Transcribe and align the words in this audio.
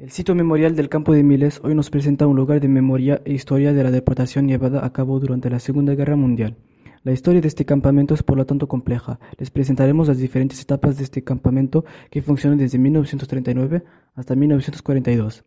El 0.00 0.10
sitio 0.10 0.34
memorial 0.34 0.74
del 0.74 0.88
Campo 0.88 1.12
de 1.12 1.22
Miles 1.22 1.60
hoy 1.62 1.74
nos 1.74 1.90
presenta 1.90 2.26
un 2.26 2.34
lugar 2.34 2.58
de 2.58 2.68
memoria 2.68 3.20
e 3.26 3.34
historia 3.34 3.74
de 3.74 3.84
la 3.84 3.90
deportación 3.90 4.48
llevada 4.48 4.82
a 4.82 4.94
cabo 4.94 5.20
durante 5.20 5.50
la 5.50 5.58
Segunda 5.58 5.94
Guerra 5.94 6.16
Mundial. 6.16 6.56
La 7.02 7.12
historia 7.12 7.42
de 7.42 7.48
este 7.48 7.66
campamento 7.66 8.14
es 8.14 8.22
por 8.22 8.38
lo 8.38 8.46
tanto 8.46 8.66
compleja. 8.66 9.20
Les 9.36 9.50
presentaremos 9.50 10.08
las 10.08 10.16
diferentes 10.16 10.62
etapas 10.62 10.96
de 10.96 11.04
este 11.04 11.22
campamento 11.22 11.84
que 12.10 12.22
funcionó 12.22 12.56
desde 12.56 12.78
1939 12.78 13.84
hasta 14.14 14.34
1942. 14.34 15.44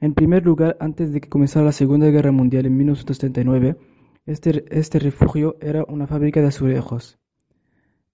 En 0.00 0.14
primer 0.14 0.46
lugar, 0.46 0.76
antes 0.78 1.12
de 1.12 1.20
que 1.20 1.28
comenzara 1.28 1.64
la 1.64 1.72
Segunda 1.72 2.06
Guerra 2.06 2.30
Mundial 2.30 2.66
en 2.66 2.76
1939, 2.76 3.78
este, 4.26 4.64
este 4.70 5.00
refugio 5.00 5.56
era 5.60 5.84
una 5.88 6.06
fábrica 6.06 6.40
de 6.40 6.46
azulejos, 6.46 7.18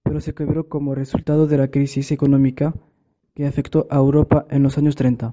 pero 0.03 0.23
se 0.23 0.33
quebró 0.33 0.71
como 0.71 0.95
resultado 0.95 1.47
de 1.47 1.59
la 1.59 1.69
crisis 1.69 2.11
económica 2.11 2.73
que 3.35 3.47
afectó 3.47 3.87
a 3.91 3.97
Europa 3.99 4.47
en 4.49 4.63
los 4.63 4.79
años 4.79 4.97
30. 4.97 5.31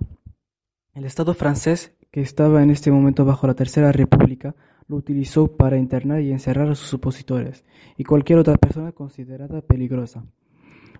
El 0.95 1.03
Estado 1.03 1.33
francés, 1.33 1.93
que 2.09 2.21
estaba 2.21 2.63
en 2.63 2.69
este 2.69 2.89
momento 2.89 3.25
bajo 3.25 3.47
la 3.47 3.53
Tercera 3.53 3.91
República, 3.91 4.55
lo 4.87 4.95
utilizó 4.95 5.57
para 5.57 5.77
internar 5.77 6.21
y 6.21 6.31
encerrar 6.31 6.69
a 6.69 6.75
sus 6.75 6.93
opositores 6.93 7.65
y 7.97 8.05
cualquier 8.05 8.39
otra 8.39 8.55
persona 8.55 8.93
considerada 8.93 9.59
peligrosa. 9.59 10.23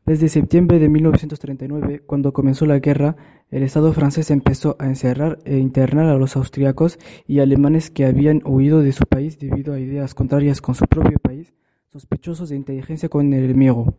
Desde 0.06 0.28
septiembre 0.28 0.80
de 0.80 0.90
1939, 0.90 2.04
cuando 2.06 2.34
comenzó 2.34 2.66
la 2.66 2.80
guerra, 2.80 3.16
el 3.50 3.64
Estado 3.64 3.94
francés 3.94 4.32
empezó 4.32 4.76
a 4.80 4.88
encerrar 4.88 5.40
e 5.46 5.60
internar 5.60 6.08
a 6.08 6.18
los 6.18 6.36
austriacos 6.36 7.00
y 7.26 7.40
alemanes 7.40 7.90
que 7.90 8.04
habían 8.04 8.42
huido 8.44 8.82
de 8.82 8.92
su 8.92 9.06
país 9.06 9.40
debido 9.40 9.74
a 9.74 9.80
ideas 9.80 10.14
contrarias 10.14 10.60
con 10.60 10.76
su 10.76 10.88
propio 10.88 11.20
país, 11.20 11.54
sospechosos 11.88 12.50
de 12.50 12.58
inteligencia 12.58 13.08
con 13.08 13.32
el 13.32 13.46
enemigo. 13.46 13.96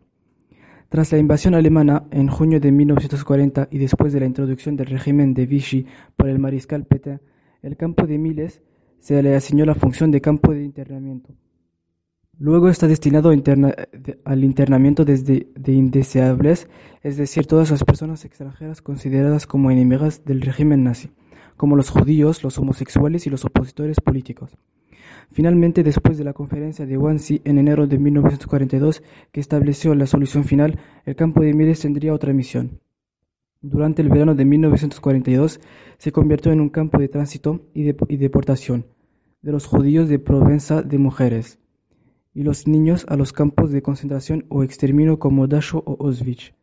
Tras 0.89 1.11
la 1.11 1.17
invasión 1.17 1.53
alemana 1.53 2.05
en 2.11 2.29
junio 2.29 2.61
de 2.61 2.71
1940 2.71 3.67
y 3.71 3.77
después 3.77 4.13
de 4.13 4.21
la 4.21 4.25
introducción 4.25 4.77
del 4.77 4.87
régimen 4.87 5.33
de 5.33 5.45
Vichy 5.45 5.85
por 6.15 6.29
el 6.29 6.39
mariscal 6.39 6.85
Pétain, 6.85 7.19
el 7.61 7.75
campo 7.75 8.07
de 8.07 8.17
Miles 8.17 8.61
se 8.99 9.21
le 9.21 9.35
asignó 9.35 9.65
la 9.65 9.75
función 9.75 10.11
de 10.11 10.21
campo 10.21 10.53
de 10.53 10.63
internamiento. 10.63 11.35
Luego 12.39 12.69
está 12.69 12.87
destinado 12.87 13.31
al 13.31 14.43
internamiento 14.43 15.03
desde 15.03 15.47
de 15.55 15.71
indeseables, 15.73 16.69
es 17.01 17.17
decir, 17.17 17.47
todas 17.47 17.71
las 17.71 17.83
personas 17.83 18.23
extranjeras 18.25 18.81
consideradas 18.81 19.47
como 19.47 19.71
enemigas 19.71 20.23
del 20.23 20.41
régimen 20.41 20.83
nazi, 20.83 21.09
como 21.57 21.75
los 21.75 21.89
judíos, 21.89 22.43
los 22.43 22.57
homosexuales 22.59 23.27
y 23.27 23.29
los 23.29 23.43
opositores 23.43 23.99
políticos. 23.99 24.51
Finalmente, 25.31 25.83
después 25.83 26.17
de 26.17 26.23
la 26.23 26.33
conferencia 26.33 26.85
de 26.85 26.97
Wannsee 26.97 27.41
en 27.43 27.57
enero 27.57 27.87
de 27.87 27.97
1942, 27.97 29.03
que 29.31 29.39
estableció 29.39 29.93
la 29.95 30.07
solución 30.07 30.43
final, 30.43 30.79
el 31.05 31.15
campo 31.15 31.41
de 31.41 31.53
Miles 31.53 31.81
tendría 31.81 32.13
otra 32.13 32.33
misión. 32.33 32.79
Durante 33.61 34.01
el 34.01 34.09
verano 34.09 34.35
de 34.35 34.45
1942, 34.45 35.59
se 35.97 36.11
convirtió 36.11 36.51
en 36.51 36.61
un 36.61 36.69
campo 36.69 36.99
de 36.99 37.07
tránsito 37.07 37.61
y, 37.73 37.83
deportación 37.83 38.85
de 39.41 39.51
los 39.51 39.65
judíos 39.65 40.09
de 40.09 40.19
Provenza 40.19 40.81
de 40.81 40.97
mujeres 40.97 41.59
y 42.33 42.43
los 42.43 42.67
niños 42.67 43.05
a 43.09 43.15
los 43.15 43.33
campos 43.33 43.71
de 43.71 43.81
concentración 43.81 44.45
o 44.49 44.63
exterminio 44.63 45.19
como 45.19 45.47
Dachau 45.47 45.83
o 45.85 45.97
Auschwitz. 46.05 46.53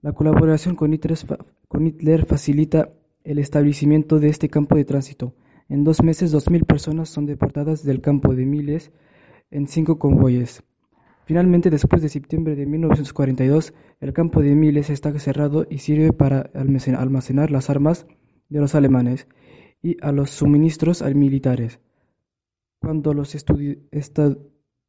La 0.00 0.12
colaboración 0.12 0.74
con 0.74 0.94
Hitler 0.94 2.26
facilita 2.26 2.90
el 3.24 3.38
establecimiento 3.38 4.18
de 4.18 4.28
este 4.28 4.48
campo 4.48 4.76
de 4.76 4.84
tránsito 4.84 5.34
en 5.68 5.84
dos 5.84 6.02
meses, 6.02 6.30
dos 6.30 6.48
mil 6.50 6.64
personas 6.64 7.08
son 7.08 7.26
deportadas 7.26 7.82
del 7.82 8.00
campo 8.00 8.34
de 8.34 8.46
Miles 8.46 8.92
en 9.50 9.66
cinco 9.66 9.98
convoyes. 9.98 10.62
Finalmente, 11.24 11.70
después 11.70 12.02
de 12.02 12.08
septiembre 12.08 12.54
de 12.54 12.66
1942, 12.66 13.74
el 14.00 14.12
campo 14.12 14.42
de 14.42 14.54
Miles 14.54 14.90
está 14.90 15.18
cerrado 15.18 15.66
y 15.68 15.78
sirve 15.78 16.12
para 16.12 16.50
almacenar 16.54 17.50
las 17.50 17.68
armas 17.68 18.06
de 18.48 18.60
los 18.60 18.76
alemanes 18.76 19.26
y 19.82 19.96
a 20.02 20.12
los 20.12 20.30
suministros 20.30 21.02
militares. 21.02 21.80
Cuando 22.80 23.12
los 23.12 23.34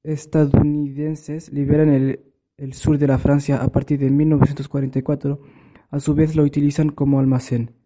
estadounidenses 0.03 1.51
liberan 1.51 1.89
el, 1.89 2.19
el 2.57 2.73
sur 2.73 2.99
de 2.99 3.07
la 3.07 3.17
Francia 3.17 3.63
a 3.63 3.69
partir 3.69 3.99
de 3.99 4.11
1944, 4.11 5.41
a 5.89 5.99
su 5.99 6.13
vez 6.13 6.35
lo 6.35 6.43
utilizan 6.43 6.89
como 6.89 7.19
almacén. 7.19 7.76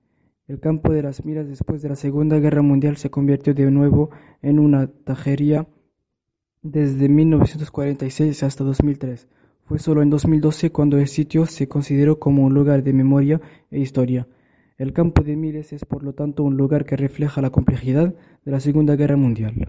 El 0.47 0.59
campo 0.59 0.91
de 0.91 1.03
las 1.03 1.23
miras 1.23 1.47
después 1.47 1.81
de 1.81 1.89
la 1.89 1.95
Segunda 1.95 2.39
Guerra 2.39 2.61
Mundial 2.61 2.97
se 2.97 3.09
convirtió 3.09 3.53
de 3.53 3.69
nuevo 3.71 4.09
en 4.41 4.59
una 4.59 4.87
tajería 4.87 5.67
desde 6.61 7.09
1946 7.09 8.43
hasta 8.43 8.63
2003. 8.63 9.27
Fue 9.63 9.79
solo 9.79 10.01
en 10.01 10.09
2012 10.09 10.71
cuando 10.71 10.97
el 10.97 11.07
sitio 11.07 11.45
se 11.45 11.67
consideró 11.67 12.19
como 12.19 12.43
un 12.43 12.53
lugar 12.53 12.83
de 12.83 12.93
memoria 12.93 13.39
e 13.69 13.79
historia. 13.79 14.27
El 14.77 14.93
campo 14.93 15.23
de 15.23 15.35
Miles 15.35 15.73
es 15.73 15.85
por 15.85 16.03
lo 16.03 16.13
tanto 16.13 16.43
un 16.43 16.57
lugar 16.57 16.85
que 16.85 16.97
refleja 16.97 17.41
la 17.41 17.51
complejidad 17.51 18.15
de 18.43 18.51
la 18.51 18.59
Segunda 18.59 18.95
Guerra 18.95 19.15
Mundial. 19.15 19.67